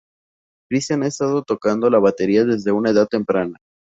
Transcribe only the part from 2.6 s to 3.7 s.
una edad temprana.